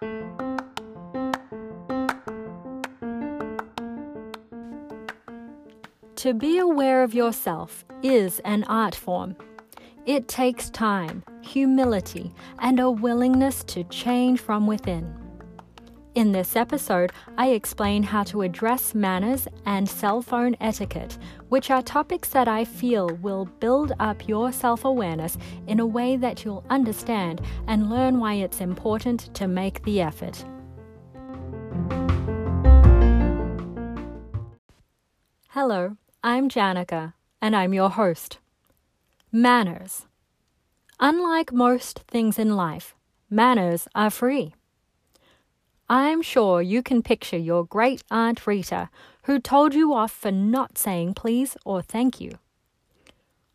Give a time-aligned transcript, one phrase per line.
[0.00, 0.08] To
[6.34, 9.36] be aware of yourself is an art form.
[10.06, 15.19] It takes time, humility, and a willingness to change from within.
[16.20, 21.16] In this episode, I explain how to address manners and cell phone etiquette,
[21.48, 26.18] which are topics that I feel will build up your self awareness in a way
[26.18, 30.44] that you'll understand and learn why it's important to make the effort.
[35.48, 38.40] Hello, I'm Janika, and I'm your host.
[39.32, 40.04] Manners.
[41.00, 42.94] Unlike most things in life,
[43.30, 44.52] manners are free.
[45.92, 48.90] I'm sure you can picture your great Aunt Rita
[49.24, 52.38] who told you off for not saying please or thank you.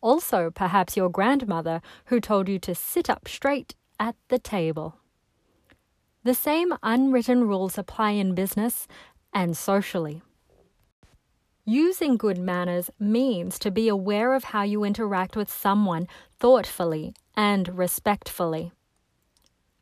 [0.00, 4.96] Also, perhaps your grandmother who told you to sit up straight at the table.
[6.24, 8.88] The same unwritten rules apply in business
[9.32, 10.20] and socially.
[11.64, 16.08] Using good manners means to be aware of how you interact with someone
[16.40, 18.72] thoughtfully and respectfully.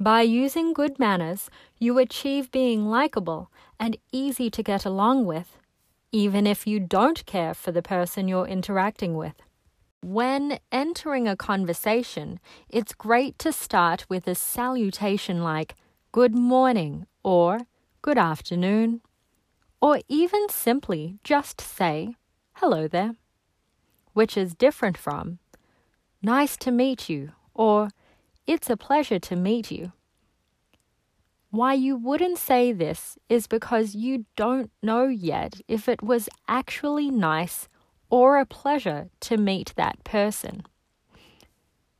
[0.00, 5.58] By using good manners, you achieve being likable and easy to get along with,
[6.12, 9.34] even if you don't care for the person you're interacting with.
[10.00, 15.74] When entering a conversation, it's great to start with a salutation like
[16.12, 17.60] good morning or
[18.00, 19.00] good afternoon
[19.80, 22.14] or even simply just say,
[22.54, 23.14] hello there,
[24.12, 25.38] which is different from,
[26.22, 27.88] nice to meet you, or
[28.48, 29.92] it's a pleasure to meet you.
[31.50, 37.10] Why you wouldn't say this is because you don't know yet if it was actually
[37.10, 37.68] nice
[38.08, 40.62] or a pleasure to meet that person.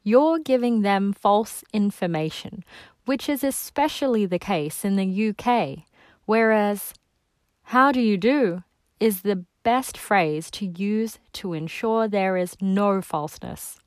[0.03, 2.65] You're giving them false information,
[3.05, 5.85] which is especially the case in the UK,
[6.25, 6.95] whereas
[7.65, 8.62] how do you do
[9.01, 13.78] is the best phrase to use to ensure there is no falseness.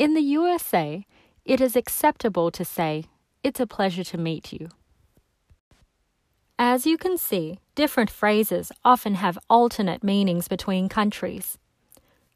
[0.00, 1.04] In the USA,
[1.44, 3.04] it is acceptable to say,
[3.42, 4.68] It's a pleasure to meet you.
[6.58, 11.58] As you can see, different phrases often have alternate meanings between countries.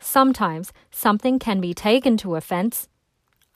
[0.00, 2.88] Sometimes something can be taken to offense,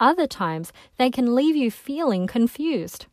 [0.00, 3.06] other times they can leave you feeling confused.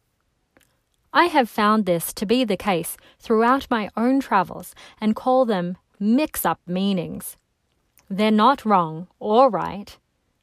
[1.13, 5.77] I have found this to be the case throughout my own travels and call them
[5.99, 7.37] mix up meanings.
[8.09, 9.97] They're not wrong or right,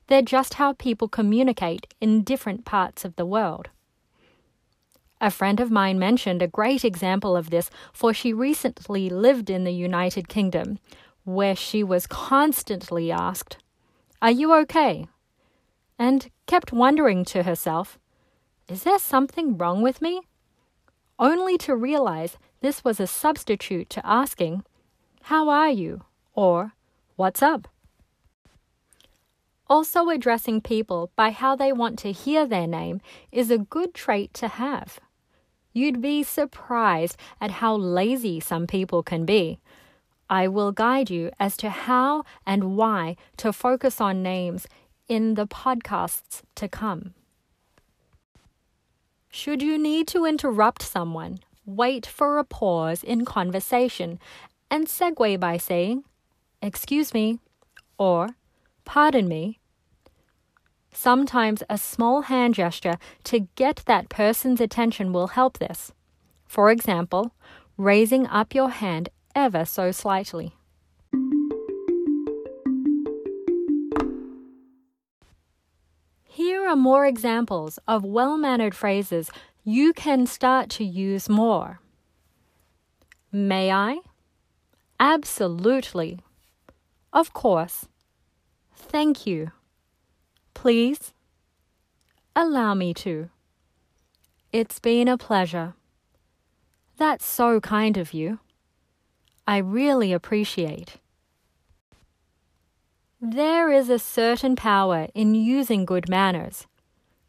[0.07, 3.71] they're just how people communicate in different parts of the world.
[5.21, 9.65] A friend of mine mentioned a great example of this, for she recently lived in
[9.65, 10.79] the United Kingdom,
[11.25, 13.59] where she was constantly asked,
[14.21, 15.07] Are you okay?
[15.99, 17.99] and kept wondering to herself,
[18.69, 20.23] Is there something wrong with me?
[21.19, 24.65] only to realize this was a substitute to asking,
[25.23, 26.03] How are you?
[26.35, 26.73] or
[27.15, 27.69] What's up?
[29.69, 33.01] Also, addressing people by how they want to hear their name
[33.31, 35.01] is a good trait to have.
[35.73, 39.59] You'd be surprised at how lazy some people can be.
[40.29, 44.67] I will guide you as to how and why to focus on names
[45.09, 47.15] in the podcasts to come.
[49.31, 54.19] Should you need to interrupt someone, wait for a pause in conversation
[54.71, 56.05] and segue by saying,
[56.61, 57.39] Excuse me,
[57.99, 58.37] or
[58.85, 59.59] Pardon me.
[60.93, 65.93] Sometimes a small hand gesture to get that person's attention will help this.
[66.47, 67.33] For example,
[67.77, 70.55] raising up your hand ever so slightly.
[76.25, 79.31] Here are more examples of well mannered phrases
[79.65, 81.81] you can start to use more.
[83.31, 83.99] May I?
[84.99, 86.21] Absolutely.
[87.13, 87.87] Of course.
[88.89, 89.53] Thank you.
[90.55, 91.15] Please?
[92.37, 93.31] Allow me to.
[94.53, 95.75] It's been a pleasure.
[96.99, 98.39] That's so kind of you.
[99.47, 100.97] I really appreciate.
[103.21, 106.67] There is a certain power in using good manners.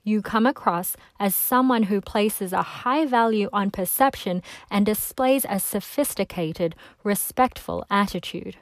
[0.03, 5.59] You come across as someone who places a high value on perception and displays a
[5.59, 8.57] sophisticated, respectful attitude.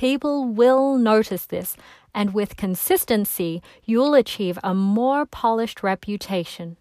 [0.00, 1.76] People will notice this,
[2.14, 6.78] and with consistency, you'll achieve a more polished reputation.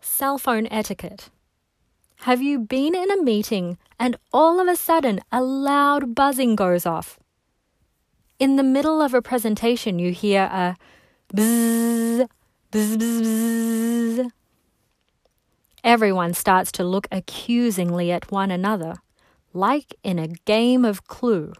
[0.00, 1.28] Cell phone etiquette.
[2.20, 6.86] Have you been in a meeting and all of a sudden a loud buzzing goes
[6.86, 7.18] off?
[8.38, 10.76] In the middle of a presentation, you hear a
[11.36, 12.26] bzzz,
[12.72, 14.39] bzz, bzz, bzz.
[15.82, 18.96] Everyone starts to look accusingly at one another,
[19.52, 21.52] like in a game of clue.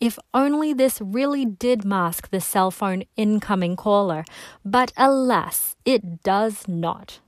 [0.00, 4.24] If only this really did mask the cell phone incoming caller,
[4.64, 7.20] but alas, it does not.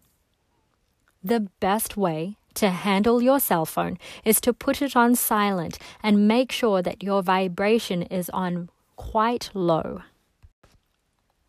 [1.23, 6.29] The best way to handle your cell phone is to put it on silent and
[6.29, 10.02] make sure that your vibration is on quite low.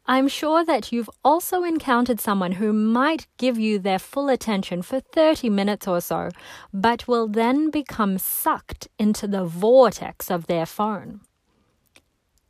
[0.09, 5.01] I'm sure that you've also encountered someone who might give you their full attention for
[5.01, 6.29] 30 minutes or so,
[6.73, 11.19] but will then become sucked into the vortex of their phone.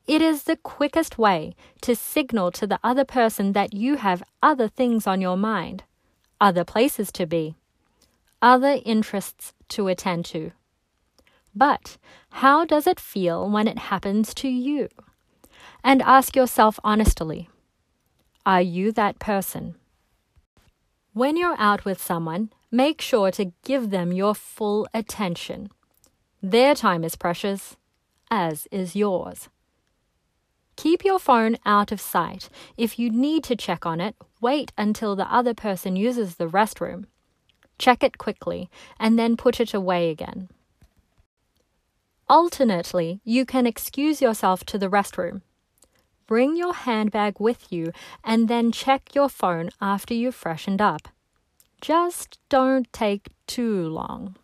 [0.05, 4.67] It is the quickest way to signal to the other person that you have other
[4.67, 5.83] things on your mind,
[6.39, 7.55] other places to be,
[8.39, 10.51] other interests to attend to.
[11.55, 11.97] But
[12.29, 14.89] how does it feel when it happens to you?
[15.83, 17.49] And ask yourself honestly
[18.45, 19.75] Are you that person?
[21.13, 25.69] When you're out with someone, make sure to give them your full attention.
[26.43, 27.75] Their time is precious,
[28.29, 29.49] as is yours.
[30.75, 32.49] Keep your phone out of sight.
[32.77, 37.05] If you need to check on it, wait until the other person uses the restroom.
[37.79, 38.69] Check it quickly
[38.99, 40.49] and then put it away again.
[42.29, 45.41] Alternately, you can excuse yourself to the restroom.
[46.27, 47.91] Bring your handbag with you
[48.23, 51.07] and then check your phone after you've freshened up.
[51.79, 54.35] Just don't take too long.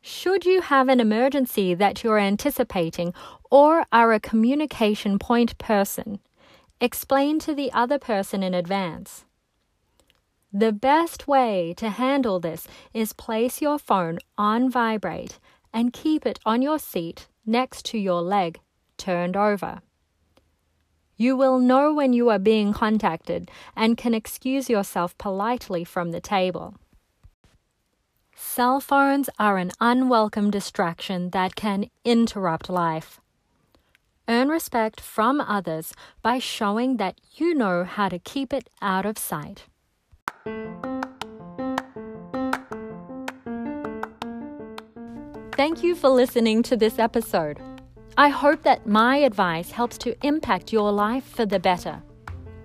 [0.00, 3.14] Should you have an emergency that you're anticipating
[3.50, 6.18] or are a communication point person,
[6.80, 9.24] explain to the other person in advance.
[10.52, 15.38] The best way to handle this is place your phone on vibrate
[15.72, 18.60] and keep it on your seat next to your leg,
[18.96, 19.80] turned over.
[21.16, 26.20] You will know when you are being contacted and can excuse yourself politely from the
[26.20, 26.74] table.
[28.34, 33.20] Cell phones are an unwelcome distraction that can interrupt life.
[34.26, 39.18] Earn respect from others by showing that you know how to keep it out of
[39.18, 39.64] sight.
[45.52, 47.60] Thank you for listening to this episode.
[48.16, 52.00] I hope that my advice helps to impact your life for the better.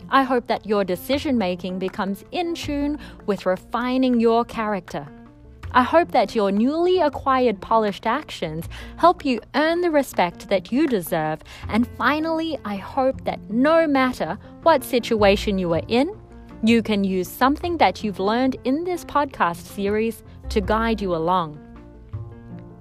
[0.07, 5.07] I hope that your decision making becomes in tune with refining your character.
[5.71, 10.85] I hope that your newly acquired polished actions help you earn the respect that you
[10.85, 11.39] deserve.
[11.67, 16.15] And finally, I hope that no matter what situation you are in,
[16.63, 21.59] you can use something that you've learned in this podcast series to guide you along.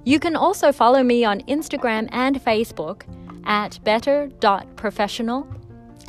[0.05, 3.03] You can also follow me on Instagram and Facebook
[3.45, 5.47] at better.professional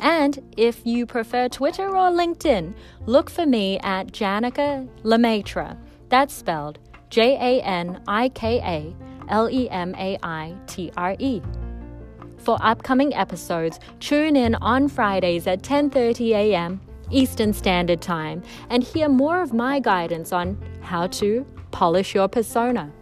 [0.00, 2.74] and if you prefer Twitter or LinkedIn,
[3.06, 5.76] look for me at Janika Lemaitre.
[6.08, 6.78] That's spelled
[7.10, 8.94] J A N I K A
[9.28, 11.42] L E M A I T R E.
[12.38, 16.80] For upcoming episodes, tune in on Fridays at 10:30 a.m.
[17.10, 22.92] Eastern Standard Time and hear more of my guidance on how to polish your persona.